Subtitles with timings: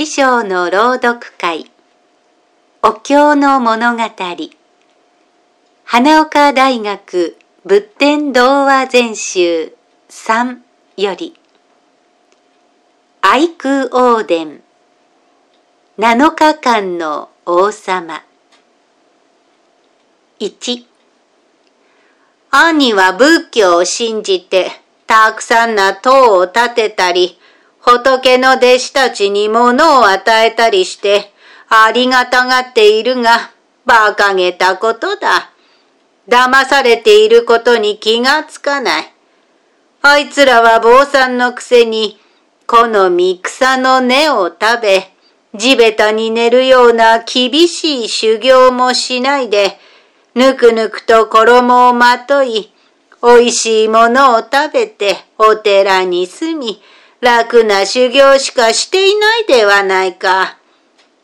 [0.00, 1.70] 師匠の朗読会。
[2.82, 4.02] お経の物語。
[5.84, 9.76] 花岡大学仏典童話全集
[10.08, 10.56] 3
[10.96, 11.36] より。
[13.20, 14.62] 愛空王伝
[15.98, 18.22] 7日間の王様。
[20.38, 20.86] 1
[22.50, 24.70] 兄は仏教を信じて
[25.06, 27.39] たくさんな塔を建てたり
[27.80, 31.32] 仏の弟子たちに物を与えたりして、
[31.68, 33.52] ありがたがっているが、
[33.86, 35.50] 馬鹿げたことだ。
[36.28, 39.12] 騙されていることに気がつかない。
[40.02, 42.18] あいつらは坊さんのくせに、
[42.66, 45.10] この三草の根を食べ、
[45.54, 49.78] 地べたに寝るような厳しい修行もしないで、
[50.34, 52.72] ぬくぬくと衣をまとい、
[53.22, 56.80] 美味しいものを食べてお寺に住み、
[57.20, 60.56] 楽な修行しかしていないではないか。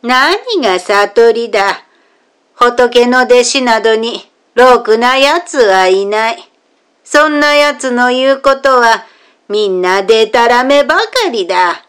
[0.03, 1.83] 何が悟りだ？
[2.53, 6.37] 仏の弟子などに、ろくな奴はいない。
[7.03, 9.05] そんな奴の言うことは、
[9.47, 11.83] みんなでたらめばかりだ。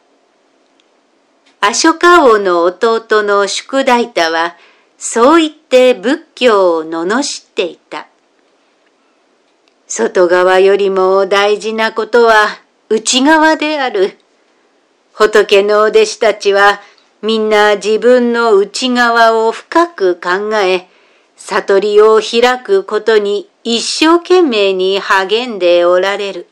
[1.60, 4.56] アショカ王の弟の宿大太は、
[4.97, 8.06] そう言って仏教を罵っていた。
[9.86, 12.60] 外側よりも大事なことは、
[12.91, 14.17] 内側である。
[15.12, 16.81] 仏の弟子たちは
[17.20, 20.89] みんな自分の内側を深く考え、
[21.36, 26.47] 悟りを開くことに一生懸命に励んでおられる。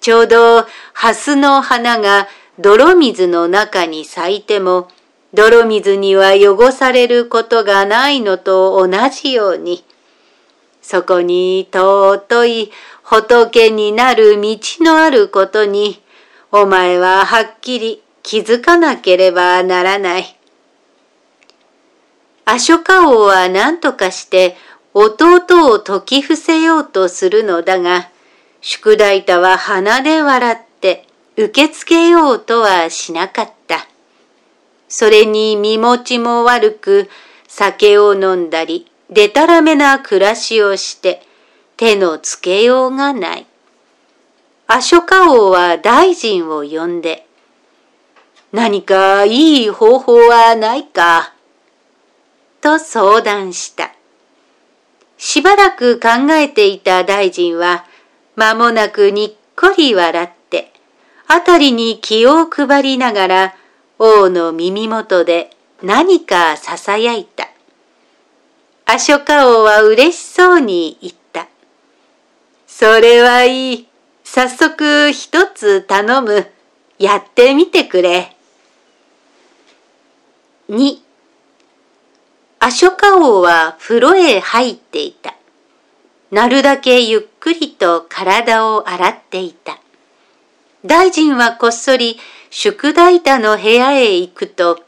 [0.00, 2.26] ちょうど蓮の花が
[2.58, 4.88] 泥水の中に咲いても、
[5.34, 9.84] 泥水には汚されることがないのと同じように、
[10.82, 12.72] そこに尊い
[13.10, 16.02] 仏になる道のあることに、
[16.52, 20.36] お前ははっきり気づかなければならない。
[22.44, 24.56] アショカ王は何とかして
[24.92, 28.10] 弟を説き伏せようとするのだが、
[28.60, 31.06] 宿大太は鼻で笑って
[31.38, 33.86] 受け付けようとはしなかった。
[34.86, 37.08] それに身持ちも悪く
[37.46, 41.22] 酒を飲んだり、でたらめな暮らしをして、
[41.78, 43.46] 手のつけようがない。
[44.66, 47.24] アショカ王は大臣を呼んで、
[48.50, 51.34] 何かいい方法はないか、
[52.60, 53.92] と相談した。
[55.18, 57.84] しばらく考えていた大臣は、
[58.34, 60.72] 間もなくにっこり笑って、
[61.28, 63.54] あたりに気を配りながら、
[64.00, 65.50] 王の耳元で
[65.80, 67.48] 何か囁いた。
[68.84, 71.27] アショカ王は嬉しそうに言った。
[72.78, 73.88] それはいい。
[74.22, 76.46] 早速一つ頼む。
[77.00, 78.36] やってみてくれ。
[80.68, 80.98] 2
[82.60, 85.34] アショカ王は風呂へ入っていた。
[86.30, 89.80] なるだけゆっくりと体を洗っていた。
[90.84, 92.16] 大臣はこっそり
[92.50, 94.78] 宿大太の部屋へ行くと、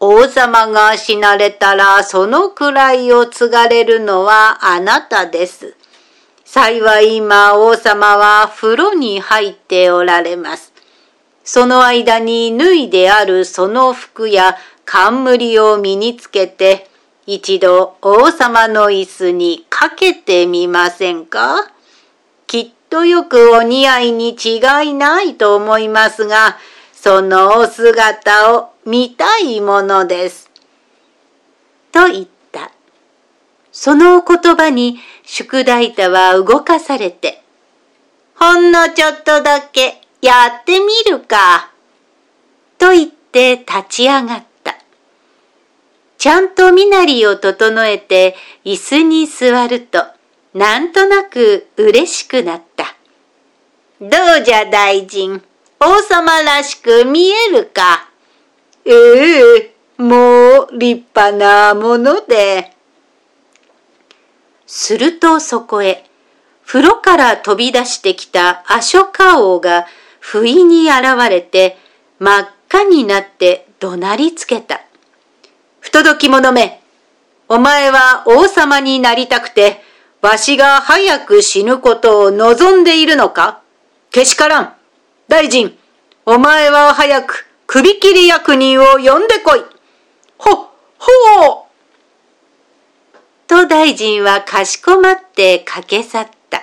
[0.00, 5.76] 王様が死なれたらそのくらいを継がれるのはあなたです。
[6.54, 10.74] 幸い今王様は風呂に入っておられます。
[11.44, 16.90] その間に脱いであるその服や冠を身につけて、
[17.26, 21.72] 一度王様の椅子にかけてみませんか？
[22.46, 26.58] きっとよくお似合いに違いないと思いますが、
[26.92, 30.50] そのお姿を見たいものです。
[31.92, 32.41] と言った。
[33.72, 37.42] その言葉に宿題太は動かされて、
[38.36, 41.70] ほんのちょっとだけやってみるか。
[42.78, 44.76] と言って立ち上がった。
[46.18, 50.04] ちゃんと身なりを整えて椅子に座ると、
[50.54, 52.94] なんとなく嬉しくなった。
[54.00, 54.08] ど
[54.40, 55.42] うじゃ大臣、
[55.80, 58.08] 王様らしく見えるか。
[58.84, 62.72] ええもう立派なもので。
[64.74, 66.02] するとそこへ、
[66.64, 69.86] 風呂から飛び出してきたアショカ王が
[70.18, 71.76] 不意に現れて、
[72.18, 74.80] 真っ赤になって怒鳴りつけた。
[75.80, 76.80] 不届き者め、
[77.50, 79.82] お前は王様になりたくて、
[80.22, 83.60] わしが早く死ぬことを望んでいるのか？
[84.10, 84.74] けしからん。
[85.28, 85.76] 大臣、
[86.24, 89.64] お前は早く首切り役人を呼んでこい。
[90.38, 90.66] ほ、ほ
[91.60, 91.61] う
[93.52, 96.62] と大臣はかしこまって駆け去った。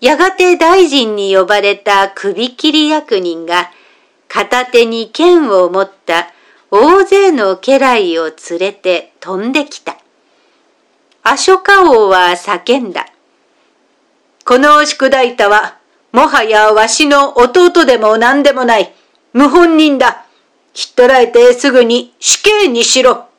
[0.00, 3.72] やがて大臣に呼ばれた首切り役人が、
[4.28, 6.28] 片手に剣を持った
[6.70, 9.96] 大勢の家来を連れて飛んできた。
[11.24, 13.06] アショカ王は叫んだ。
[14.44, 15.78] この宿題太は、
[16.12, 18.94] もはやわしの弟でも何でもない、
[19.32, 20.26] 無本人だ。
[20.74, 23.29] ひっ捕らえてすぐに死刑にしろ。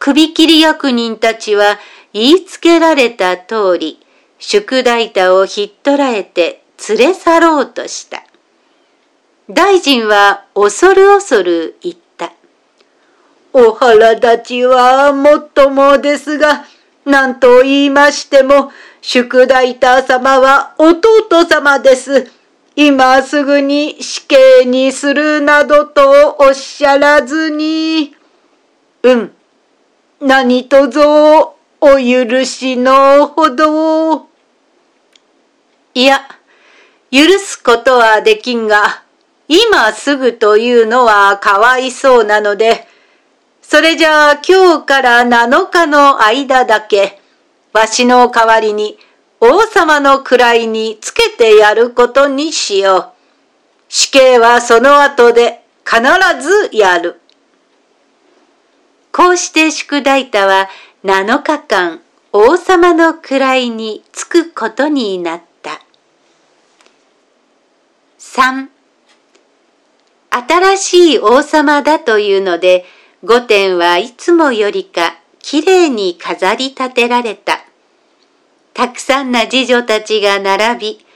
[0.00, 1.78] 首切り役人たちは
[2.14, 4.00] 言いつけられた通り、
[4.38, 8.24] 宿題太をひっ捕らえて連れ去ろうとした。
[9.50, 12.32] 大臣は恐る恐る言った。
[13.52, 16.64] お腹立ちはもっともですが、
[17.04, 18.72] 何と言いましても、
[19.02, 22.32] 宿題太様は弟様です。
[22.74, 28.16] 今すぐに死刑にするなどとおっしゃらずに。
[29.02, 29.32] うん。
[30.20, 34.26] 何とぞお許しのほど。
[35.94, 36.20] いや、
[37.10, 39.02] 許すことはできんが、
[39.48, 42.86] 今すぐというのはかわいそうなので、
[43.62, 47.18] それじゃあ今日から7日の間だけ、
[47.72, 48.98] わしの代わりに
[49.40, 53.08] 王様の位につけてやることにしよう。
[53.88, 56.02] 死刑はその後で必
[56.42, 57.19] ずやる。
[59.20, 60.70] こうして宿題太は
[61.04, 62.00] 7日間
[62.32, 65.82] 王様の位につくことになった。
[68.18, 68.68] 3
[70.30, 72.86] 新しい王様だというので、
[73.22, 77.58] 御殿はいつもよりかきれいに飾り立てられた。
[78.72, 81.06] たくさんな次女たちが並び、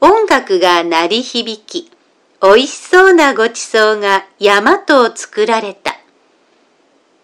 [0.00, 1.92] 音楽が鳴り響き、
[2.40, 5.91] おいしそうなごちそうが山と作られた。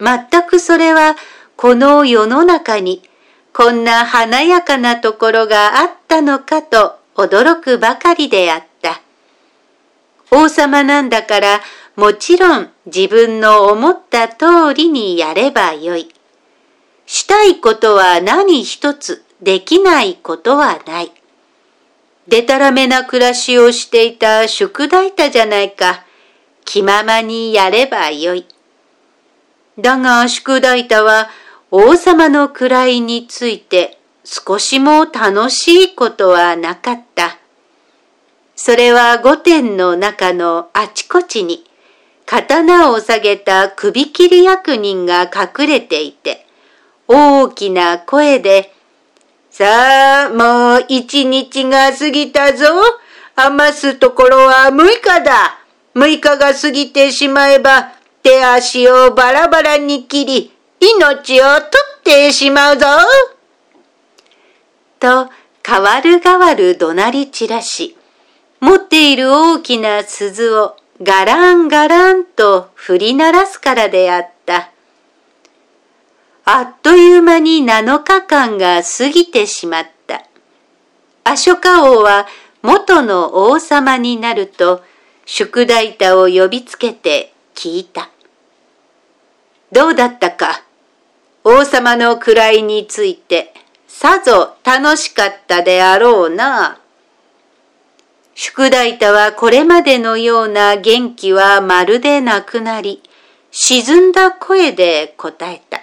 [0.00, 1.16] 全くそれは
[1.56, 3.02] この世の中に
[3.52, 9.00] こんな華やかなところがあったのかと驚くばかりであった。
[10.30, 11.60] 王様なんだから
[11.96, 16.14] もちろん自分の思った通りにやればよい。
[17.06, 21.12] したいことは何一つできないことはない。
[22.28, 26.04] でたらめな暮らしをしていた宿題太じゃないか。
[26.64, 28.46] 気ままにやればよい。
[29.78, 31.28] だが宿題太は
[31.70, 37.38] 王様の位について少しも楽しいことはなかった。
[38.56, 41.64] それは御殿の中のあちこちに
[42.30, 46.46] 刀を下げた首切り役人が隠れていて、
[47.06, 48.74] 大きな声で、
[49.50, 52.66] さあ、もう一日が過ぎたぞ。
[53.34, 55.58] 余すところは6日だ。
[55.94, 57.92] 6日が過ぎてしまえば、
[58.28, 61.66] 手足をバラバラに切り、命を取
[62.00, 62.86] ってしまうぞ。
[65.00, 65.30] と、
[65.66, 67.96] 変わる変わる怒鳴り散らし、
[68.60, 74.72] 持っている大きな鈴をガランガランと振り鳴らすからであった。
[76.44, 80.26] あっという間に7日間が過ぎてしまった。
[81.24, 82.26] アショカ王は
[82.60, 84.82] 元の王様になると、
[85.24, 88.10] 宿題太を呼びつけて聞いた。
[89.70, 90.62] どうだったか？
[91.44, 93.54] 王様の位について、
[93.86, 96.78] さぞ楽しかったであろうな。
[98.34, 103.02] 宿題太はこれまでのような元気はまるでなくなり、
[103.50, 105.80] 沈んだ声で答えた。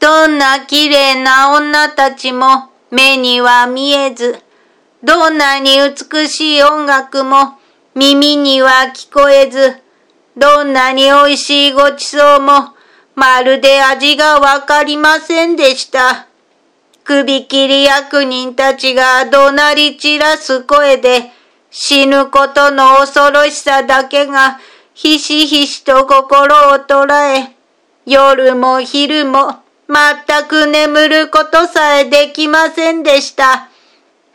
[0.00, 4.38] どんな綺麗な女たちも目には見えず、
[5.02, 7.58] どんなに美しい音楽も
[7.94, 9.76] 耳には聞こえず、
[10.38, 12.76] どんなに美味しいごちそうも
[13.16, 16.28] まるで味がわかりませんでした。
[17.02, 21.32] 首切り役人たちが怒鳴り散らす声で、
[21.70, 24.60] 死ぬことの恐ろしさだけが
[24.94, 27.56] ひしひしと心を捉え、
[28.06, 29.56] 夜も昼も
[29.88, 33.68] 全く眠ることさえできませんでした。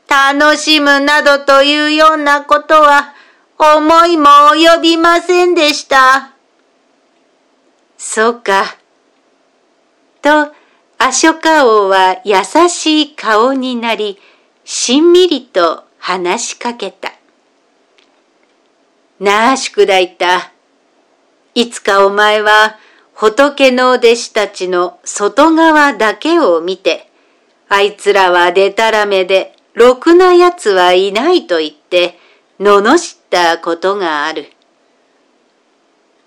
[0.09, 3.13] 楽しむなどというようなことは
[3.57, 6.33] 思いも及びませんでした。
[7.97, 8.77] そうか。
[10.21, 10.53] と、
[10.97, 12.37] アショカ王は優
[12.69, 14.19] しい顔になり、
[14.65, 17.13] しんみりと話しかけた。
[19.19, 20.25] なあ、宿題太。
[21.55, 22.77] いつかお前は
[23.13, 27.09] 仏の弟子たちの外側だけを見て、
[27.69, 32.19] あいつらはでたらめで、ろくな奴はいないと言って、
[32.59, 34.51] 罵ったことがある。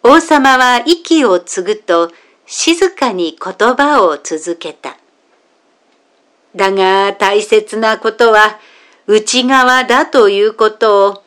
[0.03, 2.11] 王様は息を継ぐと、
[2.47, 4.97] 静かに言葉を続けた。
[6.57, 8.59] だが大切なことは
[9.07, 11.23] 内側だということを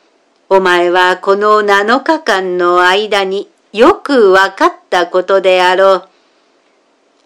[0.48, 6.08] お前はこの7日間の間によくわかったことであろう。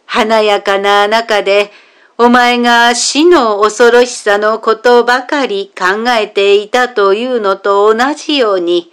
[0.06, 1.72] 華やかな中で
[2.16, 8.92] お前が死の恐ろしさのことばかり考えていたというのと同じように、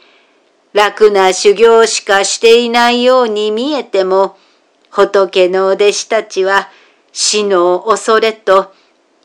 [0.73, 4.37] 楽な修行しかしていないように見えても、
[4.89, 6.69] 仏の弟子たちは
[7.11, 8.73] 死の恐れと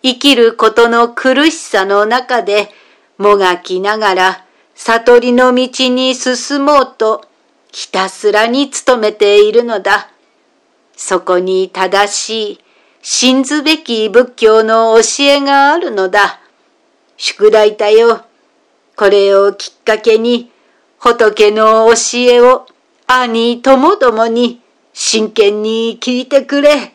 [0.03, 2.69] 生きることの苦しさの中で
[3.17, 7.25] もがきながら悟りの道に進もうと
[7.73, 10.11] ひたすらに努めているのだ。
[10.97, 12.66] そこに正しい
[13.09, 16.41] 信ずべき仏教の教えがあるのだ。
[17.17, 18.25] 宿題だよ。
[18.97, 20.51] これをきっかけに
[20.99, 22.67] 仏の教えを
[23.07, 24.61] 兄ともどもに
[24.93, 26.95] 真剣に聞いてくれ。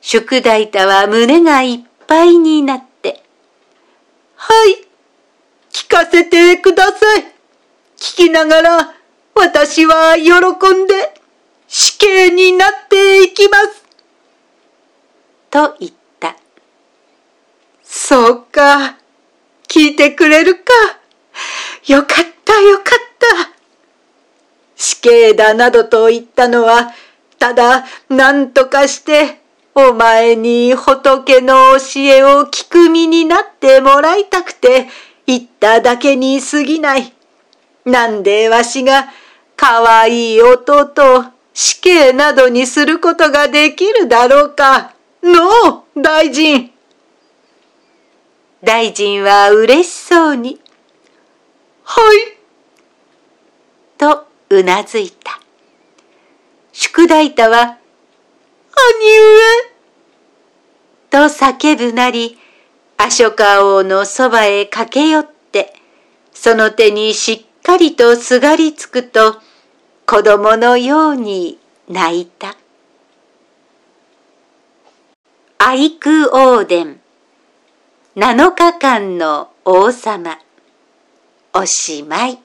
[0.00, 3.22] 宿題たは胸がいっぱいになって、
[4.34, 4.88] はい、
[5.70, 7.20] 聞かせてください。
[7.96, 8.94] 聞きながら
[9.36, 11.15] 私は喜んで
[11.68, 13.84] 死刑になっていきます。
[15.50, 16.36] と言った。
[17.82, 18.98] そうか。
[19.68, 20.62] 聞いてくれるか。
[21.86, 22.84] よかったよかっ
[23.18, 23.52] た。
[24.76, 26.92] 死刑だなどと言ったのは、
[27.38, 29.40] ただ何とかして
[29.74, 34.88] お前に仏の教えを聞く身になってもらいたくて
[35.26, 37.12] 言っただけに過ぎない。
[37.84, 39.08] なんでわしが
[39.56, 44.92] 可愛い弟死刑などにすることができるだろうか？
[45.22, 46.70] のう、大臣。
[48.62, 50.60] 大臣は嬉しそうに。
[51.82, 52.36] はい。
[53.96, 55.40] とうなずいた。
[56.74, 57.78] 宿題太は、
[58.76, 59.08] 兄
[61.10, 61.28] 上。
[61.28, 62.38] と叫ぶなり、
[62.98, 65.72] アショカ王のそばへ駆け寄って、
[66.34, 69.40] その手にしっかりとすがりつくと、
[70.08, 71.58] 子供のように
[71.88, 72.56] 泣いた。
[75.58, 77.00] アイクオーデン
[78.14, 80.38] 7日間の王様
[81.52, 82.38] おしまい。